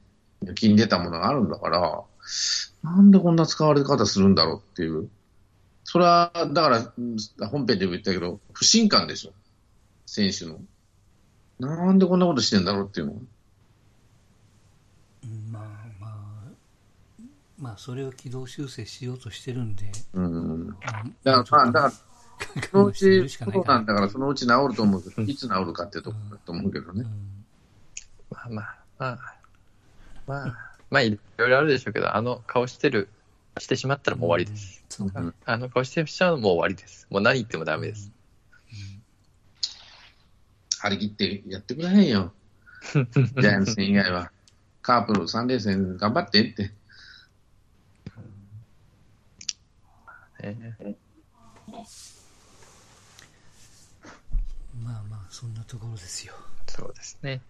[0.45, 2.03] 抜きに出たものがあるんだから、
[2.83, 5.09] なんでこんな使われ方するんだろうっていう。
[5.85, 7.17] それは、だから、うん
[7.51, 9.33] 本編でも言ったけど、不信感でしょ。
[10.07, 10.61] 選手の。
[11.59, 13.13] なんでこんなことしてんだろうっていうの。
[15.25, 15.63] うんまあ
[16.01, 16.13] まあ、
[17.59, 20.69] まあそれを軌道修正しようとしてるんで、うん。
[20.69, 21.93] まあだから、まあ、だから、
[22.71, 27.03] そのうち、そうかなんだから、そのうち治ると思うけど、いつ治るかってとこだと思うけどね。
[27.03, 27.35] うん
[28.31, 29.19] まあまあ、まあ、
[30.27, 33.09] まあ、まあ、いろいろあるでしょうけど、あの顔してる、
[33.59, 34.83] してしまったらもう終わりです。
[35.45, 37.07] あの顔してしまうのもう終わりです。
[37.11, 38.11] もう何言ってもダメです。
[40.81, 42.33] 張り切ってやってくれへんよ。
[42.93, 44.31] ジャイアンツ戦以外は。
[44.83, 46.73] カープの3連戦頑張ってって。
[50.43, 50.77] ね
[54.85, 56.35] まあまあ、そんなところですよ。
[56.67, 57.41] そうですね。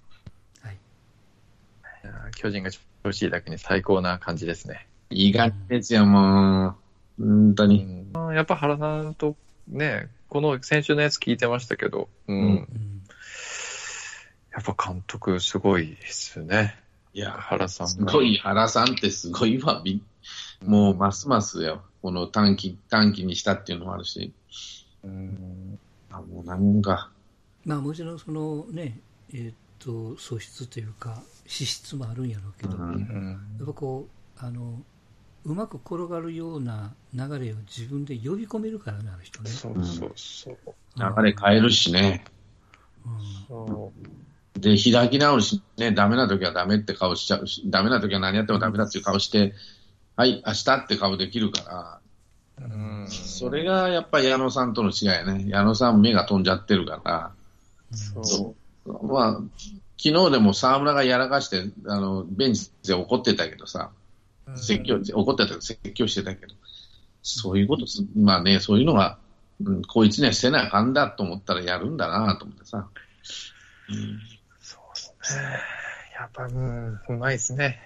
[0.63, 0.75] はい。
[0.75, 2.79] いやー巨人が調
[3.11, 4.87] 子いいだけに最高な感じですね。
[5.11, 6.77] いい感じですよ、も
[7.19, 7.25] う。
[7.25, 7.85] 本当に。
[8.15, 9.37] うんやっぱ原さんと
[9.69, 12.37] ね、この先週のやつ聞いてましたけど、うん。
[12.37, 12.95] うんうん
[14.53, 16.79] やっぱ監督すごいですね。
[17.13, 18.13] いや、原さんが。
[18.13, 19.83] すごい、原さんってすごいわ。
[19.85, 20.01] び
[20.65, 21.83] もう、ますますよ。
[22.03, 24.33] この短期、短期にしたっていうのもあるし。
[25.03, 25.79] うん。
[26.13, 27.11] あもうなんか、
[27.65, 28.99] まあもちろんそのね、
[29.33, 33.39] えーっと、素質というか、資質もあるんやろうけど、うんうん。
[33.59, 34.83] やっぱこう、あの、
[35.45, 39.51] うまく転がるような流れを自分で呼び込めるからね、あの人ね。
[39.51, 40.57] そうそうそう。
[40.97, 42.25] 流れ変えるしね。
[43.05, 43.13] うん
[43.49, 43.93] そ
[44.55, 49.53] で、開き直るしね、ダメな時はダメって顔しちゃうし、ダメな時は何やってもダメだっていう顔して、
[50.17, 52.01] はい、明日って顔できるか
[52.59, 52.71] ら、う。
[52.73, 53.07] うん。
[53.09, 55.45] それがやっぱり矢野さんとの違いやね。
[55.49, 57.33] 矢野さん目が飛んじゃってるから、
[57.95, 58.55] そ
[58.87, 59.07] う。
[59.07, 59.33] まあ、
[59.97, 63.91] 昨日でも沢村がやらかして、あの、ベンチで怒ってたけどさ、
[64.57, 66.55] 説教、怒ってたけど説教してたけど、
[67.23, 69.19] そういうことす、まあね、そういうのが、
[69.65, 72.89] うん、こいつにはしてなあかんだと思ったらやるんだなと思ってさ。
[74.61, 75.43] そうですね。
[76.19, 77.81] やっぱ、うん、うまいですね。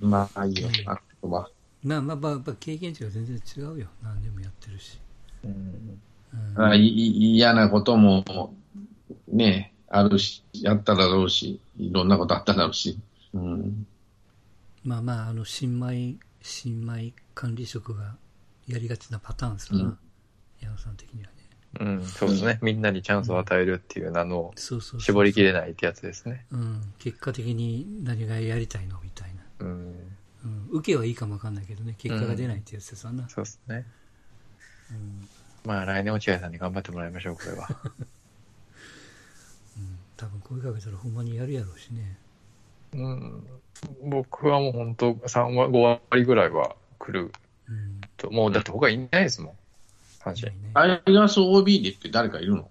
[0.00, 1.48] まあ、いいよ、あとは。
[1.82, 3.86] まあまあまあ、やっぱ経験値が全然違うよ。
[4.02, 4.98] 何でもやってるし。
[5.44, 5.50] うん。
[5.50, 6.00] うん
[6.56, 8.24] あいい嫌なことも、
[9.28, 12.98] ね、あるし、やっただろうし、いろんなことあっただろうし。
[13.32, 13.86] うん。
[14.84, 18.16] まあまあ、あの、新米、新米管理職が
[18.66, 19.84] やりがちなパターンですよな。
[19.84, 19.98] うん
[20.60, 21.34] 矢野さん的にはね。
[21.80, 22.58] うん、そうですね。
[22.62, 26.46] みんなにチャンスを与えるっていう名のそうそうそう絞りきれないってやつですね。
[26.50, 26.94] うん。
[26.98, 28.98] 結果的に何がやりたいの？
[29.02, 29.42] みたいな。
[29.60, 29.94] うん。
[30.44, 30.68] うん。
[30.70, 33.28] 受けはいいかもわかんないけどね、結果が出ないってやつですわな。
[33.28, 33.84] そうですね。
[34.90, 35.28] うん。
[35.64, 37.68] まあ来年落合さんに頑張ってもらいましょう、これは。
[40.22, 40.26] うん。
[40.26, 42.18] 多分声かけたらほんまにやるやろうしね。
[42.94, 43.46] うん。
[44.02, 47.32] 僕はもう本当3割、5割ぐらいは来る
[47.68, 48.00] うん。
[48.16, 48.30] と。
[48.30, 49.54] もうだって他いないですもん。
[50.20, 50.56] 阪神。
[50.62, 50.70] ね。
[50.74, 52.70] タイガース OB でって誰かいるの？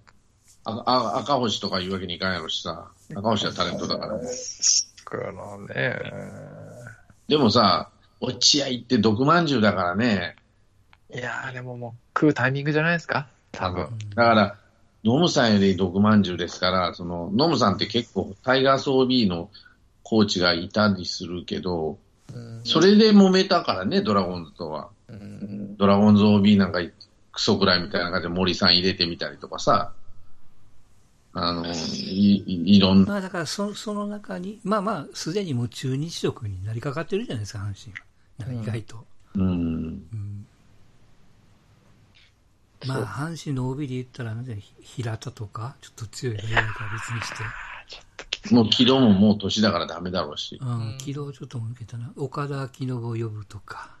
[0.66, 2.90] ああ赤星とか言うわけにいかんやろしさ。
[3.10, 4.18] 赤星はタレントだから。
[4.18, 4.24] だ
[5.04, 6.00] からね。
[7.28, 7.90] でもさ、
[8.20, 10.36] 落合って毒まんじゅうだからね。
[11.14, 13.28] いやーでももう食うタイミングじゃないですか？
[13.52, 13.90] 多分。
[14.14, 14.56] だから、
[15.04, 19.50] ノムさんより毒まんじゅうですから、その、ノムさんって結構タイガース OB の
[20.02, 21.98] コーチがいたりするけど、
[22.34, 24.88] うんそれで揉めたからね、ドラゴンズとは。
[25.08, 26.80] うんドラゴンズ OB なんか
[27.32, 29.92] クソくらいみたいな感じで森さん入れてみたりとかさ、
[31.34, 37.74] あの、いいいろんな、まあだからそ、その中に、まあまあ、すでにもう中日職になりかかってるじゃないですか、阪
[38.38, 38.62] 神は。
[38.62, 39.04] 意外と。
[39.34, 40.43] うん、うん
[42.86, 47.32] まあ、阪神の OB で言ったら、なんで平田とか、ちょっと強いがいるか別にし
[48.48, 50.58] て、もう軌道ももう年だからダメだろうし。
[50.60, 52.12] うん、軌道ちょっと抜けたな。
[52.16, 53.96] 岡田明信を呼ぶとか、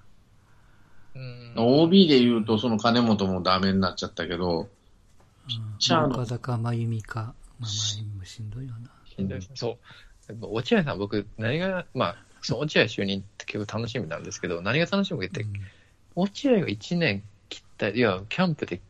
[1.14, 1.52] うん。
[1.56, 8.90] OB で言うと、その金本もダメになっちゃったけど、うん、チャーの岡田か真由美か、まあ真由美もしんどいよな。
[9.06, 10.36] しんどいそう。
[10.40, 15.46] 落合さん、僕、何が、まあ、その落合就任って結構楽しみなんですけど、何が楽しみかって、
[16.14, 17.22] 落合が1年
[17.94, 18.80] いや、キャンプで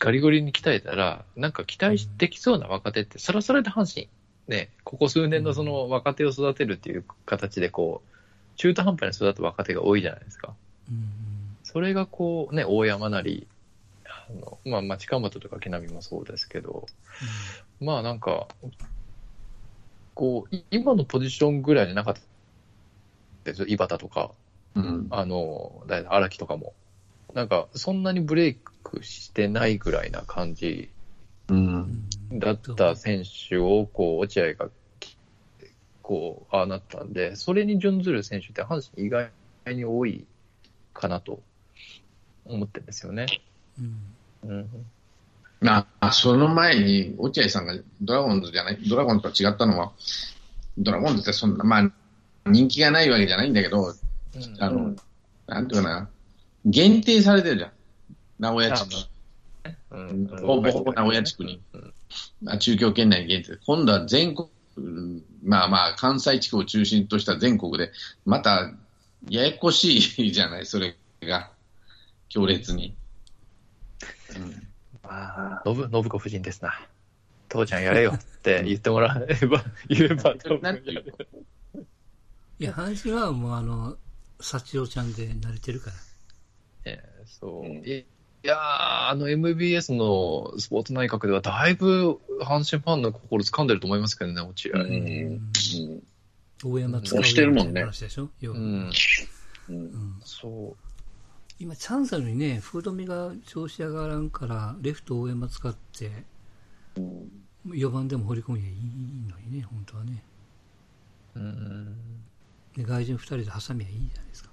[0.00, 4.08] ガリゴリに鍛えたら、なんか期待できそうな若手って、それはそれで阪神、
[4.48, 8.10] ね、ここ数年のその若手を育てるっていう形で、こう、
[8.56, 10.54] 中途半端に育つ若手が多いじゃないですか。
[10.90, 11.04] うん。
[11.62, 13.46] それがこう、ね、大山なり、
[14.06, 16.86] あの、まあ、町川本とか木浪もそうですけど、
[17.78, 18.48] まあなんか、
[20.14, 22.20] こう、い今のポジションぐらいでなかった
[23.44, 24.30] ですよ、井端とか、
[24.74, 26.72] うん、あの、荒木とかも。
[27.34, 30.90] なんか、そんなにブレイクしてないぐらいな感じ
[31.48, 31.60] う、うん
[32.32, 34.68] んだった選手を、こう、落合が、
[36.02, 39.30] こう、ああなったんで、それに準ずる選手って阪神意外
[39.74, 40.26] に多い
[40.94, 41.40] かなと
[42.44, 43.26] 思ってるんですよね。
[43.78, 44.68] うんうん。
[45.60, 49.92] まあ、その前に、落合さんがドラゴンズじゃない、ドラゴンズと違ったのは、
[50.78, 51.90] ドラゴンズってそんな、まあ、
[52.46, 53.94] 人気がないわけじゃないんだけど、
[54.58, 54.94] あの、
[55.46, 56.08] なんていうかな、
[56.64, 57.70] 限定されてるじゃん。
[58.38, 59.74] 名古屋地区。
[59.90, 61.60] うん、ほぼほぼ名古屋地区に。
[62.46, 63.58] あ中京圏内に限定。
[63.66, 67.92] 今度は全国、うんまあまあ、関西地区を中心とした全国で、
[68.24, 68.72] また、
[69.28, 71.50] ややこしいじゃない、それが。
[72.28, 72.94] 強烈に。
[74.36, 74.66] うん
[75.02, 76.72] まあ、信信子夫人ですな。
[77.48, 81.84] 父ちゃんやれよって 言ってもらえば、言えば多分なんていうの
[82.60, 83.96] いや、阪神はもうあの、
[84.40, 85.96] 幸代ちゃんで慣れてるから。
[86.84, 87.66] えーそう。
[87.66, 88.04] うんい
[88.42, 88.58] いやー、
[89.10, 94.78] あの MBS のスポーツ内閣ではだいぶ阪神ファンの心掴んでると思いますけどね、落合。
[94.78, 94.94] ううん
[95.34, 95.40] ん
[96.64, 98.30] 大山使う押してるもんね話でしょ？
[98.40, 98.90] 要はうん。
[99.68, 100.76] うんうんそう。
[101.58, 106.10] 今、チャンスなのにね、福留が調子上がらんから、レフト大山使って、
[106.96, 107.30] うん
[107.68, 108.72] 4番でも放り込みゃいい
[109.28, 110.24] のにね、本当はね。
[111.34, 111.96] うん。
[112.74, 114.50] で外人2人で挟みゃいいじゃないですか。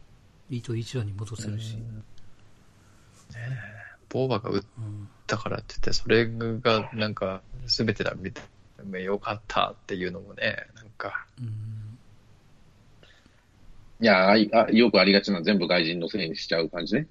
[0.50, 1.78] 伊藤一番に戻せるし。
[3.34, 3.78] ね
[4.10, 4.62] ボーバが打っ
[5.26, 8.46] たからって言って、それがなんか全てだみたい
[8.90, 11.98] な、よかったっていうのもね、なんか、うん。
[14.00, 17.08] いやあ、よくありがちな全部外人のせいにしちゃう感じね。